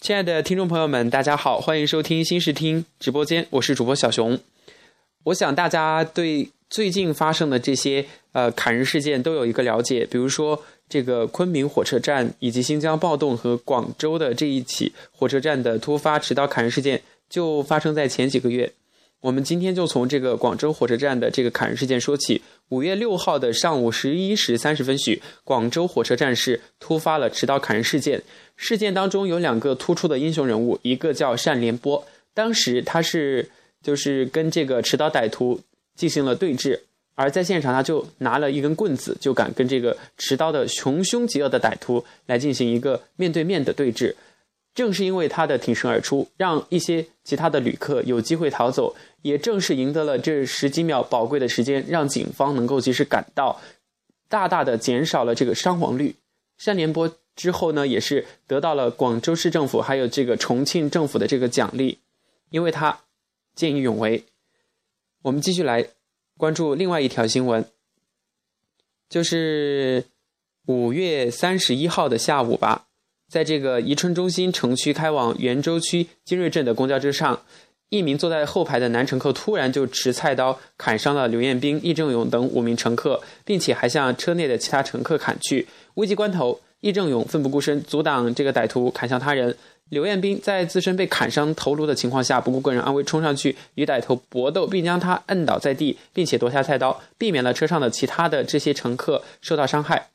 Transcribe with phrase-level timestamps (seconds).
[0.00, 4.38] 亲爱的听众朋友们，大家好，欢迎收听新视听直播间，我是主播小熊。
[5.24, 18.72] 我想大家对最近发生的这些呃砍人事件都有一个了解，比如说这个昆明火车站，以及新疆暴动和广州的这一起火车站的突发持刀砍人事件，就发生在前几个月。
[19.20, 22.40] 我们今天就从这个广州火车站的这个砍人事件说起。
[22.70, 28.22] 五月六号的上午十一时三十分许，广州火车站是突发了持刀砍人事件。
[28.54, 33.50] 事件当中有两个突出的英雄人物，一个叫单连波，当时他是
[33.82, 35.60] 就是跟这个持刀歹徒
[35.96, 36.78] 进行了对峙，
[37.16, 44.14] 而在现场他就拿了一根棍子，就敢跟这个持刀的穷凶极恶的歹徒来进行一个面对面的对峙。
[44.72, 53.60] 正是因为他的挺身而出，让一些其他的旅客有机会逃走，也正是赢得了这十几秒宝贵的时间，让警方能够及时赶到，
[54.28, 56.16] 大大的减少了这个伤亡率。
[56.64, 61.98] 单连波之后呢，也是得到了广州市政府还有这个重庆政府的这个奖励，
[62.50, 62.98] 因为他
[63.54, 64.24] 见义勇为。
[65.22, 65.86] 我们继续来
[66.36, 67.64] 关注另外一条新闻，
[69.08, 70.06] 就是
[70.66, 72.88] 五月三十一号的下午吧。
[73.30, 77.40] 在这个宜春中心城区开往袁州区金瑞镇的公交车上，
[77.88, 85.68] 一名坐在后排的男乘客突然就持菜刀砍伤了刘彦斌、易正勇等五名乘客，并且还向车内的其他乘客砍去。
[85.94, 89.56] 危急关头，易正勇奋不顾身阻挡这个歹徒砍向他人。
[89.90, 100.08] 刘彦斌在自身被砍伤头颅的情况下，不顾个人安危冲上去与歹徒搏斗，并将他摁倒在地，并且夺下菜刀，避免了车上的其他的这些乘客受到伤害。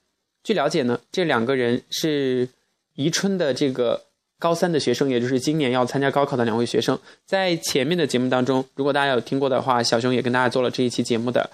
[0.43, 2.49] 据了解呢，这两个人是。
[2.95, 4.05] 宜春的这个
[4.39, 11.49] 高三的学生，也就是今年要参加高考的两位学生，在前面的节目当中，如果大家有听过的话，小熊也跟大家做了这一期节目的。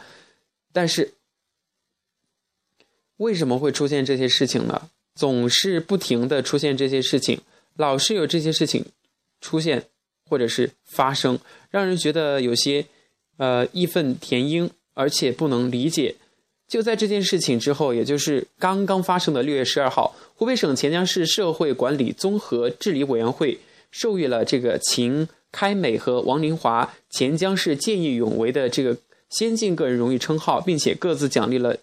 [0.72, 1.14] 但是，
[3.17, 4.89] 为什么会出现这些事情呢？
[5.14, 7.42] 总是不停的出现这些事情，
[7.75, 8.86] 老是有这些事情
[9.42, 9.84] 出现
[10.28, 11.38] 或者是发生，
[11.69, 12.86] 让人觉得有些
[13.38, 16.16] 呃义愤填膺，而且不能理解。
[16.72, 23.59] 就在这件事情之后，也就是刚刚发生的六月十二号，湖北省潜江市社会管理综合治理委员会
[23.92, 28.96] 授予了这个秦开美和王林华潜江市见义勇为的这个
[29.30, 31.76] 先进个人荣誉称号，并且各自奖励了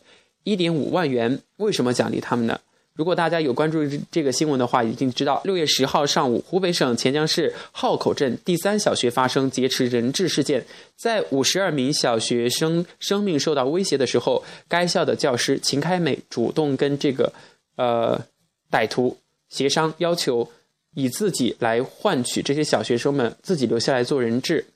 [0.45, 1.43] 一点五万元。
[1.59, 2.59] 为什么奖励他们呢？
[2.99, 3.79] 如果大家有关注
[4.11, 10.67] 这个新闻的话，已经知道六月十号上午，湖北省潜江市浩口镇第三小学发生劫持人质事件，
[10.97, 17.33] 在五十二名小学生生命受到威胁的时候，该校的教师秦开美主动跟这个
[17.77, 18.21] 呃
[18.69, 19.17] 歹徒
[19.49, 20.51] 协商，要求
[20.97, 24.67] 以自己来换取这些小学生们自己留下来做人质。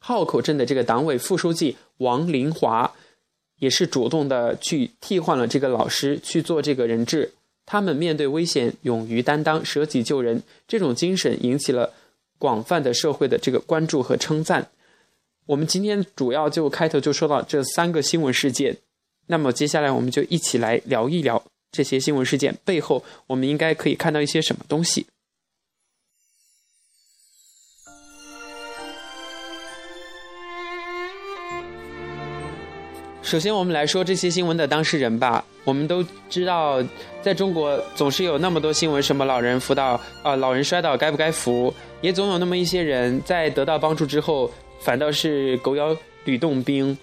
[0.00, 2.92] 浩口镇的这个党委副书记王林华
[3.60, 7.30] 也是主动的去替换了这个老师去做这个人质。
[7.70, 11.92] 他们面对危险勇于担当、舍己救人，这种精神引起了
[12.38, 14.70] 广泛的社会的这个关注和称赞。
[15.44, 18.78] 我们今天主要就开头就说到这三个新闻事件，
[19.26, 25.06] 那么接下来我们就一起来聊一聊这些新闻事件背后，我们应该可以看到一些什么东西。
[33.28, 35.44] 首先，我们来说这些新闻的当事人吧。
[35.64, 36.82] 我们都知道，
[37.20, 41.70] 在中国总是有那么多新闻，什么老人扶倒啊，老人摔倒该不该扶？
[42.00, 44.50] 也总有那么一些人在得到帮助之后，
[44.80, 45.94] 反倒是狗咬
[46.24, 46.96] 吕洞宾。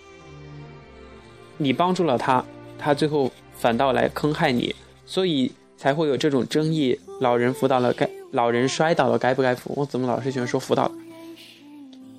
[1.58, 2.44] 你帮助了他，
[2.80, 4.74] 他最后反倒来坑害你，
[5.06, 9.72] 所以才会有这种争议：老人扶倒了该，老人摔倒了该不该扶？
[9.76, 10.92] 我怎么老是喜欢说扶倒？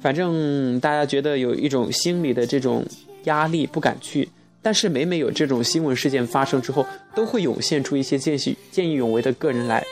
[0.00, 2.86] 反正大家觉得有一种心理的这种。
[3.26, 4.28] 压力不敢去，
[4.60, 9.84] 但是每每有这种新闻事件发生之后，都会涌现出一些见义见义勇为的个人来，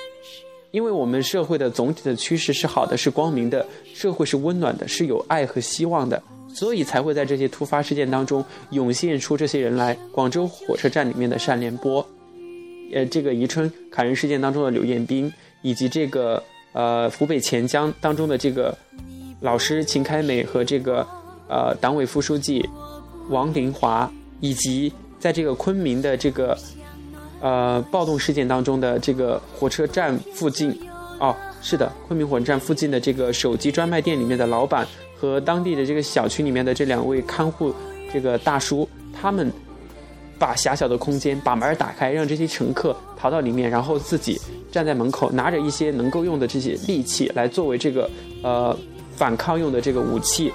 [0.72, 6.20] 因为我们社会的总体的趋势是好的，是光明的，社会是温暖的，是有爱和希望的，
[6.52, 9.96] 所以才会在这些突发事件当中涌现出这些人来。
[10.10, 12.04] 广州火车站里面的单连波，
[12.92, 16.42] 呃，这个宜春砍人事件当中的刘彦斌，以及这个
[16.72, 18.76] 呃湖北潜江当中的这个
[19.40, 21.06] 老师秦开美和这个
[21.48, 22.64] 呃党委副书记。
[23.28, 24.10] 王林华，
[24.40, 26.56] 以及在这个昆明的这个
[27.40, 30.70] 呃暴动事件当中的这个火车站附近，
[31.18, 34.86] 哦，是的，昆明火车站附近的这个手机专卖店里面的老板
[35.18, 37.74] 和当地的这个小区里面的这两位看护
[38.12, 39.50] 这个大叔，他们
[40.38, 44.38] 把狭小的空间把门打开，让这些乘客逃到里面，然后自己
[44.70, 48.10] 站在门口，拿着一些能够用的这些利器来作为这个
[48.42, 48.76] 呃
[49.16, 50.52] 反抗用的这个武器。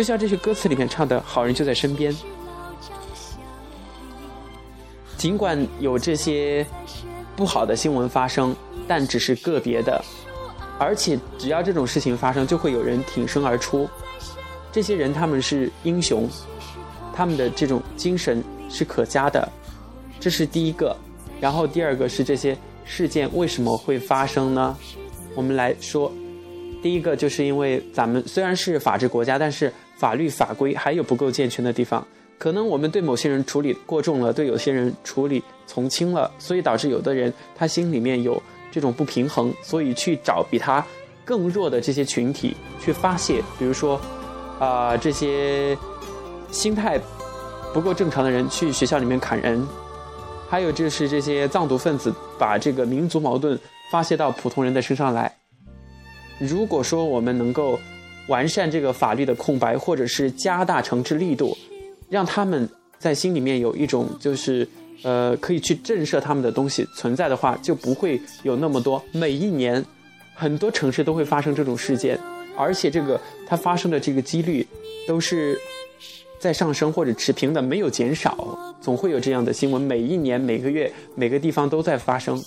[0.00, 2.10] 就像这些歌词里面唱的“好人就在身边”，
[5.18, 6.66] 尽管有这些
[7.36, 8.56] 不好的新闻发生，
[8.88, 10.02] 但只是个别的，
[10.78, 13.86] 而且只要这种事情发生，就会有人挺身而出。
[14.72, 16.26] 这些人他们是英雄，
[17.14, 19.46] 他们的这种精神是可嘉的，
[20.18, 20.96] 这是第一个。
[21.42, 22.56] 然后第二个是这些
[22.86, 24.74] 事件为什么会发生呢？
[25.34, 26.10] 我们来说，
[26.82, 32.06] 第一个就是因为咱们虽然是法治国家，但是法律法规还有不够健全的地方。
[32.38, 38.42] 可能我们对某些人处理过重了，对有些人处理从轻了，所以导致有的人他心里面有
[38.72, 40.82] 这种不平衡，所以去找比他
[41.22, 43.42] 更弱的这些群体去发泄。
[43.58, 44.00] 比如说，
[44.58, 45.76] 啊，这些
[46.50, 46.98] 心态
[47.74, 49.62] 不够正常的人去学校里面砍人，
[50.48, 53.58] 还有就是这些藏独分子把这个民族矛盾
[53.92, 55.39] 发泄到普通人的身上来。
[56.40, 57.78] 如果说我们能够
[58.26, 61.56] 完善这个法律的空白，或者是加大惩治力度。
[62.08, 64.66] 让他们在心里面有一种就是，
[65.04, 69.00] 呃，可以去震慑他们的东西存在的话，就不会有那么多。
[69.12, 69.84] 每一年，
[70.34, 72.18] 很多城市都会发生这种事件，
[72.56, 74.66] 而且这个它发生的这个几率
[75.06, 75.56] 都是
[76.40, 78.58] 在上升或者持平的，没有减少。
[78.80, 82.42] 总会有这样的新闻，每一年、每个月、每个地方都在发生，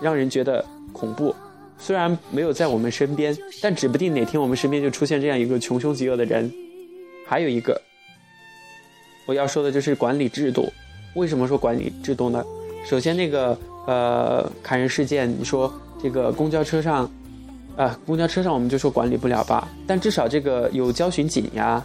[0.00, 1.32] 让人觉得恐怖。
[1.84, 6.50] 虽然没有在我们身边，但指不定哪天我们身边就出现这样一个穷凶极恶的人。
[7.26, 7.78] 还有一个。
[9.26, 10.72] 我要说的就是管理制度。
[11.14, 12.42] 为什么说管理制度呢？
[12.86, 15.70] 首先，那个呃砍人事件，你说
[16.02, 17.10] 这个公交车上，
[17.76, 19.68] 啊，公交车上我们就说管理不了吧？
[19.86, 21.84] 但至少这个有交巡警呀。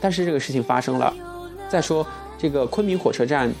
[0.00, 1.12] 但是这个事情发生了。
[1.68, 2.06] 再说
[2.38, 3.52] 这个昆明火车站，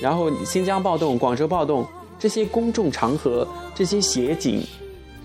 [0.00, 1.86] 然后新疆暴动、广州暴动
[2.18, 4.64] 这些公众场合，这些协警、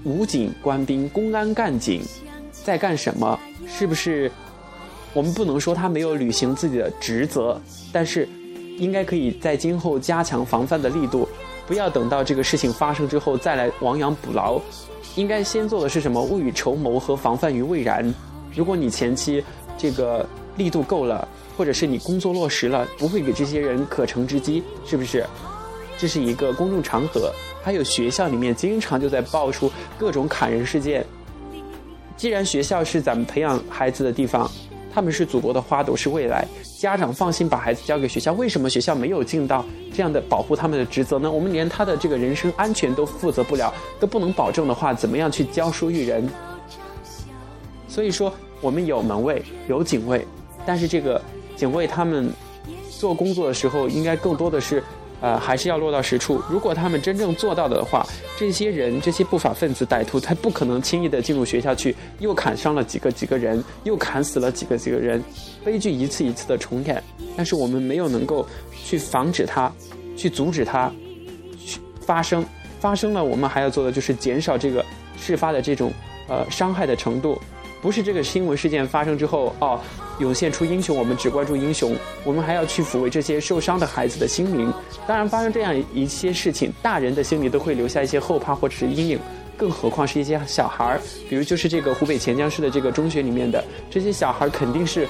[0.07, 2.01] 武警官兵、公安干警
[2.50, 3.38] 在干什么？
[3.68, 4.31] 是不是？
[5.13, 7.59] 我们不能说他没有履行自己的职责，
[7.92, 8.27] 但是
[8.77, 11.27] 应该可以在今后加强防范的力度，
[11.68, 14.62] 不要等到这个事情发生之后再来亡羊补牢。
[15.15, 16.24] 应该先做的是什么？
[16.24, 18.13] 未雨绸缪和防范于未然。
[18.56, 19.44] 如果你前期
[19.77, 20.25] 这个
[20.56, 21.27] 力度够了，
[21.57, 25.25] 或者是你工作落实了，不会给这些人可乘之机，是不是？
[25.98, 31.06] 这是一个公众场合，还有学校里面经常就在爆出各种砍人事件。
[32.15, 34.50] 既然学校是咱们培养孩子的地方。
[34.89, 36.44] 他们是祖国的花朵，是未来。
[36.80, 39.63] 家长放心把孩子交给学校，为什么学校没有尽到
[39.94, 41.31] 这样的保护他们的职责呢？
[41.31, 46.27] 我们连他的这个人身安全都负责不了，都不能保证的话，怎么样去教书育人？
[47.88, 50.25] 所以说，我们有门卫，有警卫，
[50.65, 51.21] 但是这个
[51.56, 52.31] 警卫他们
[52.89, 54.83] 做工作的时候，应该更多的是。
[55.19, 56.42] 呃，还是要落到实处。
[56.50, 58.06] 如果他们真正做到的话，
[58.38, 65.24] 这些人、这些不法分子、歹徒，他不可能轻易的进入学校去，又砍伤了几个几个人，又砍死了几个几个人，
[65.64, 67.02] 悲剧一次一次的重演。
[67.36, 68.48] 但是我们没有能够
[68.84, 69.72] 去防止它，
[70.16, 70.92] 去阻止它
[71.66, 72.46] 去发生。
[72.80, 74.86] 发生了，我们还要做的就是减少这个
[75.20, 75.92] 事发的这种
[76.28, 77.42] 呃伤害的程度。
[77.81, 79.79] 不是这个新闻事件发生之后哦，
[80.19, 84.74] 涌现出英雄，我们只关注英雄，我们还要去抚慰这些受伤的孩子的心灵。
[85.06, 89.19] 当然，发生这样一些事情，大人的心里都会留下一些后怕或者是阴影，
[89.56, 91.01] 更何况是一些小孩儿。
[91.29, 95.07] 比如就是这个湖北潜江市的这个中学里面的这些小孩儿，肯定是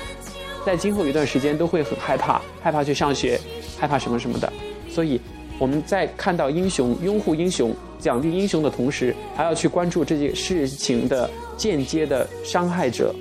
[0.66, 3.40] 在今后一段时间都会很害怕，害怕去上学，
[3.80, 4.52] 害怕什么什么的。
[4.90, 5.20] 所以。
[5.60, 13.14] 我们在看到英雄、拥护英雄、奖励英雄的同时，还要去关注这件事情的间接的伤害者。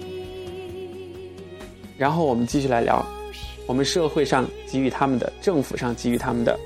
[1.96, 3.04] 然后我们继续来聊，
[3.66, 6.58] 我们社会上给予他们的，政府上给予他们的，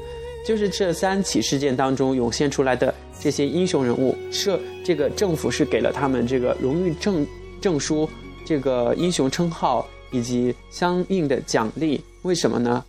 [0.45, 7.25] 就是这三起事件当中涌现出来的这些英雄人物，社这个政府是给了他们这个荣誉证
[7.61, 8.11] 证书、
[8.45, 12.03] 这个英雄称号以及相应的奖励。
[12.23, 12.85] 为什么呢？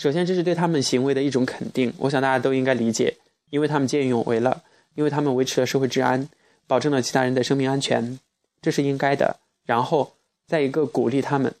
[0.00, 3.18] 首先，这是对他们行为的一种肯定，我想大家都应该理解，
[3.50, 4.62] 因为他们见义勇为了，
[4.94, 6.26] 因为他们维持了社会治安，
[6.66, 8.18] 保证了其他人的生命安全，
[8.62, 9.36] 这是应该的。
[9.66, 10.14] 然后，
[10.46, 11.54] 再一个鼓励他们，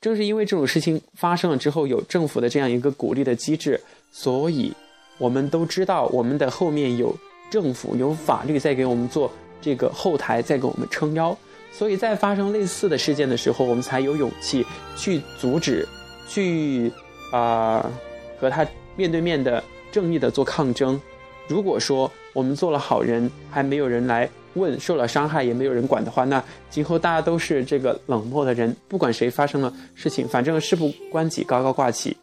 [0.00, 3.78] 正是因为这种事情发生了之后，有政府的这样一个鼓励的机制，
[4.10, 4.72] 所以
[5.18, 7.14] 我们都知道我们的后面有
[7.50, 11.36] 政府有法律在给我们做这个后台，在给我们撑腰，
[11.70, 14.64] 所以在发生类似的事件的时候，我们才有勇气
[14.96, 15.86] 去阻止，
[16.26, 16.90] 去。
[17.34, 17.90] 啊，
[18.38, 18.64] 和他
[18.94, 21.00] 面对面的正义的做抗争。
[21.48, 28.74] 如果说我们做了好人，还没有人来问，受了伤害也没有人管的话，那今后大家都是这个冷漠的人。
[28.86, 32.16] 不管谁发生了事情，反正事不关己，高高挂起。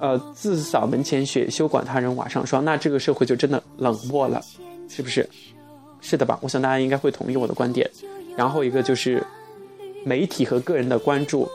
[0.00, 2.64] 呃，自扫门前雪，休管他人瓦上霜。
[2.64, 4.42] 那这个社会就真的冷漠了，
[4.88, 5.28] 是不是？
[6.00, 6.36] 是的吧？
[6.42, 7.88] 我想大家应该会同意我的观点。
[8.36, 9.24] 然后一个就是
[10.04, 11.48] 媒体和个人的关注。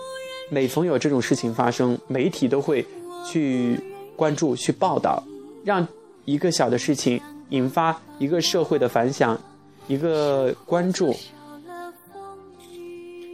[0.53, 2.86] 每逢有这种事情发生，媒体都会
[3.25, 3.75] 去
[4.15, 5.22] 关注、去报道，
[5.65, 5.86] 让
[6.25, 7.19] 一个小的事情
[7.50, 9.36] 引发一个社会的反响，
[9.88, 11.15] 一个关注。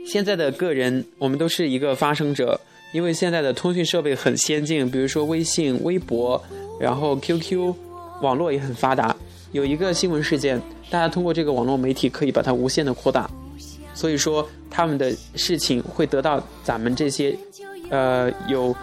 [0.08, 2.60] 现在的个人，我们都是一个发声者，
[2.94, 6.42] 因为现在的通讯设备很先进，比如说微信、微博，
[6.80, 7.76] 然后 QQ，
[8.22, 9.14] 网络也很发达。
[9.52, 10.60] 有一个新闻事件，
[10.90, 13.30] 大家通过这个网络媒体可以把它无限的扩大，
[14.00, 17.38] 所以说他们的事情会得到咱们这些，
[17.90, 18.74] 呃，有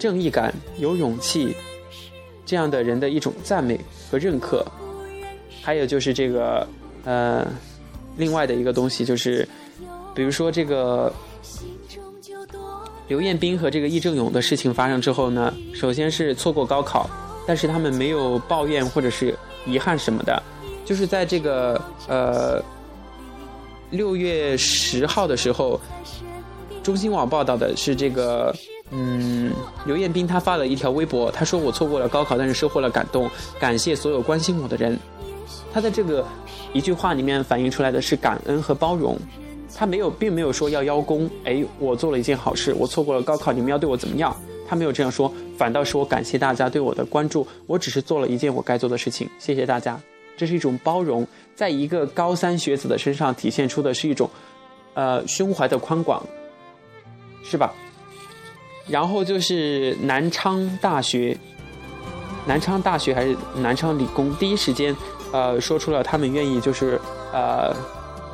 [0.00, 1.54] 正义感、有勇气
[2.44, 3.78] 这样的人的一种赞美
[4.10, 4.66] 和认可。
[5.62, 6.66] 还有就是这个，
[7.04, 7.46] 呃，
[8.16, 9.46] 另外的一个东西就是。
[10.12, 11.10] 比如说这个
[13.06, 17.08] 刘彦斌和这个易正勇的事情发生之后呢，首先是错过高考，
[17.46, 19.32] 但是他们没有抱怨或者是
[19.64, 20.42] 遗憾什么的，
[20.84, 22.60] 就是在这个呃
[23.90, 25.80] 六月十号的时候，
[26.82, 28.54] 中新网报道的是这个
[28.90, 29.52] 嗯
[29.84, 33.28] 刘彦斌他发了一条微博，他说我错过了高考，但是收获了感动，
[33.58, 34.98] 感谢所有关心我的人。
[35.72, 36.24] 他在这个
[36.72, 39.16] 一句话里面反映出来的是感恩和包容。
[39.72, 41.30] 他没有，并没有说要邀功。
[41.44, 44.36] 哎，我做了一件好事，我错过了高考，你们要对我怎么样？
[44.68, 47.46] 他没有这样说，反倒是我感谢大家对我的关注。
[47.66, 49.98] 我只是做了一件我该做的事情，谢谢大家。
[50.40, 54.30] 这是一种包容，在一个高三学子的身上体现出的是一种，
[54.94, 56.24] 呃，胸怀的宽广，
[57.44, 57.74] 是吧？
[58.88, 61.36] 然后就是南昌大学，
[62.46, 64.96] 南昌大学还是南昌理工，第一时间，
[65.30, 66.98] 呃，说出了他们愿意就是
[67.34, 67.76] 呃，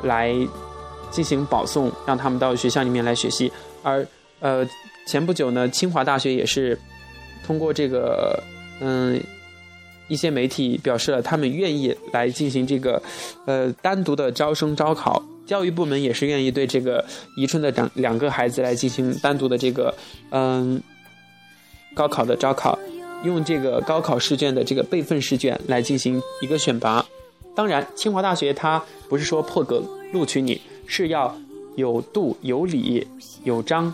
[0.03, 0.33] 来。
[1.09, 3.49] 进行保送，让他们到学校里面来学习。
[3.81, 4.05] 而
[4.41, 4.67] 呃，
[5.07, 6.77] 前不久呢，清华大学也是
[7.45, 8.37] 通过这个
[8.81, 9.17] 嗯
[10.07, 13.01] 一些媒体表示了他们愿意来进行这个
[13.45, 15.21] 呃单独的招生招考。
[15.45, 17.05] 教育部门也是愿意对这个
[17.37, 19.93] 宜春的两两个孩子来进行单独的这个
[20.31, 20.81] 嗯
[21.95, 22.77] 高考的招考，
[23.23, 27.05] 用这个高考试卷的这个备份试卷来进行一个选拔。
[27.55, 30.61] 当然，清华大学它不是说破格录取你。
[30.89, 31.35] 是要
[31.75, 33.05] 有度、有理、
[33.43, 33.93] 有章，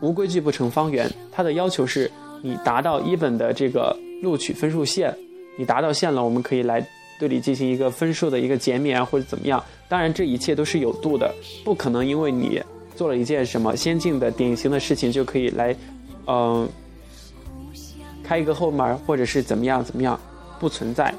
[0.00, 1.08] 无规矩不成方圆。
[1.30, 2.10] 它的要求是
[2.42, 5.14] 你达到一本的这个录取分数线，
[5.56, 6.86] 你达到线了，我们可以来
[7.18, 9.62] 对你进行一个分数的一个减免啊，或者怎么样。
[9.88, 12.60] 当然，这一切都是有度的，不可能因为你
[12.94, 15.76] 做了一件什么先进的、典型的事情就可以来，
[16.26, 16.68] 嗯，
[18.24, 20.18] 开一个后门，或者是怎么样怎么样，
[20.58, 21.14] 不存在。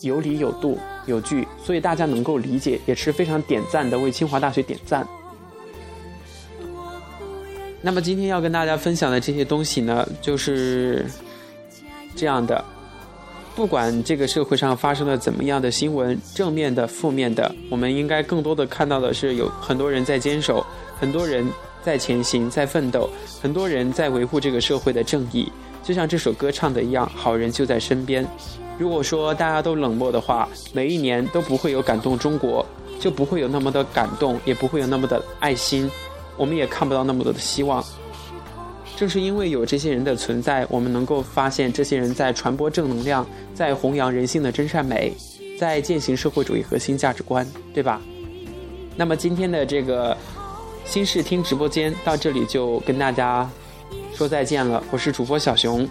[0.00, 5.06] 有理有度有据，所以大家能够理解，也是非常点赞的，为清华大学点赞。
[7.80, 11.06] 那么今天要跟大家分享的这些东西呢，就是
[12.14, 12.64] 这样的。
[13.56, 20.66] 不管这个社会上发生了怎么样的新闻，正面的、负面的，我们应该更多的看到的是，有很多人在坚守，
[20.98, 21.46] 很多人
[21.84, 23.08] 在前行，在奋斗，
[23.40, 25.50] 很多人在维护这个社会的正义。
[25.84, 28.26] 就像这首歌唱的一样，好人就在身边。
[28.76, 32.66] 如果说大家都冷漠的话，每一年都不会有感动中国，
[32.98, 35.88] 就不会有那么的感动，也不会有那么的爱心，
[36.36, 37.84] 我们也看不到那么多的希望。
[38.96, 45.12] 正是因为有这些人的存在，我们能够发现这些人在传播正能量，在弘扬人性的真善美，
[45.58, 48.00] 在践行社会主义核心价值观，对吧？
[48.96, 50.16] 那么今天的这个
[50.84, 53.50] 新视听直播间到这里就跟大家
[54.14, 55.88] 说再见了，我是主播小熊。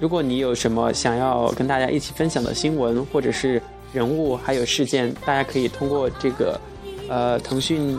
[0.00, 3.60] 如果你有什么想要跟大家一起分享的新闻，或者是
[3.92, 6.58] 人物，还有事件，大家可以通过这个，
[7.10, 7.94] 呃，腾讯，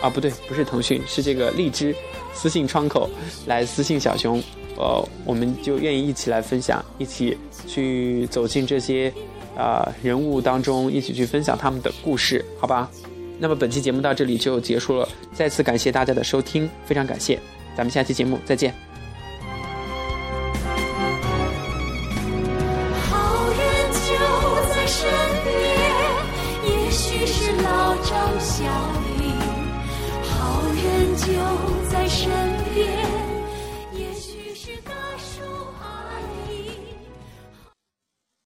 [0.00, 1.94] 啊，不对，不是腾讯，是这个荔枝
[2.34, 3.08] 私信窗口
[3.46, 4.42] 来私信小熊，
[4.76, 7.36] 呃，我们就愿意一起来分享，一起
[7.66, 9.12] 去走进这些
[9.56, 12.90] 啊人物当中，一起去分享他们的故事，好吧？
[13.38, 17.38] 那么本期节目到这里就结束了，再次感谢大家的收听，非常感谢，
[17.76, 18.91] 咱们下期节目再见。